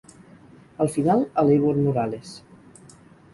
[0.85, 2.33] Al final elevo en Morales.